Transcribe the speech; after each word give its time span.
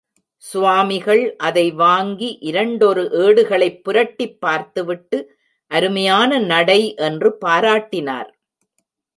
சுவாமிகள் 0.37 1.35
அதை 1.35 1.71
வாங்கி 1.71 2.37
இரண்டொரு 2.41 3.03
ஏடுகளைப் 3.11 3.81
புரட்டிப் 3.83 4.39
பார்த்துவிட்டு, 4.39 5.37
அருமையான 5.67 6.39
நடை 6.39 6.95
என்று 6.95 7.37
பாராட்டினார். 7.45 8.31